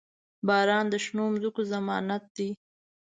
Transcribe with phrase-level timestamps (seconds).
[0.47, 2.49] •باران د شنو ځمکو ضمانت دی.